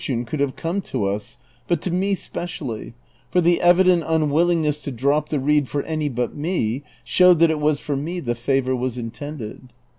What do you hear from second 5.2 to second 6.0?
the reed for